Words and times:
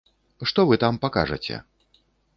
Што 0.51 0.65
вы 0.71 0.79
там 0.83 0.97
пакажаце? 1.05 1.63